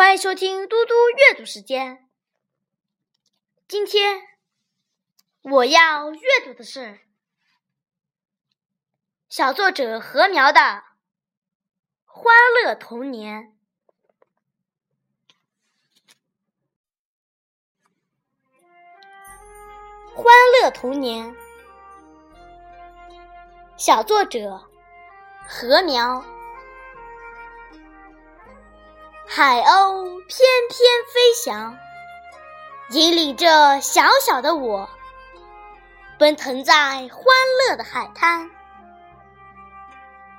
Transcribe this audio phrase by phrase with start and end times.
[0.00, 2.08] 欢迎收听嘟嘟阅读时间。
[3.68, 4.22] 今天
[5.42, 7.00] 我要阅读的是
[9.28, 10.60] 小作者禾苗的
[12.06, 12.34] 《欢
[12.64, 13.52] 乐童年》。
[20.14, 20.24] 欢
[20.62, 21.36] 乐童年，
[23.76, 24.66] 小作者
[25.46, 26.24] 禾苗。
[29.32, 31.78] 海鸥翩翩飞翔，
[32.90, 34.90] 引领着小小的我，
[36.18, 36.74] 奔腾在
[37.12, 37.24] 欢
[37.60, 38.50] 乐的海滩，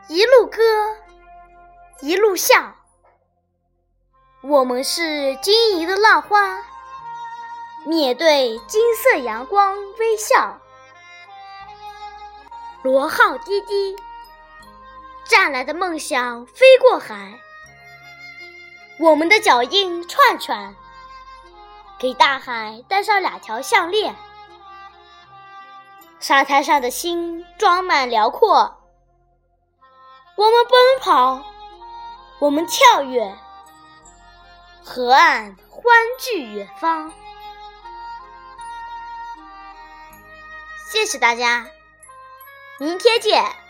[0.10, 0.62] 一路歌，
[2.02, 2.76] 一路笑。
[4.42, 6.62] 我们是晶莹的浪花，
[7.86, 10.60] 面对金色阳光微笑。
[12.84, 13.96] 螺号滴滴，
[15.24, 17.40] 湛蓝的梦想飞过海。
[19.02, 20.76] 我们的脚印串串，
[21.98, 24.16] 给大海戴上两条项链。
[26.20, 28.80] 沙滩上的心装满辽阔，
[30.36, 31.44] 我们奔跑，
[32.38, 33.36] 我们跳跃，
[34.84, 37.12] 河岸欢聚远方。
[40.92, 41.66] 谢谢大家，
[42.78, 43.61] 明天见。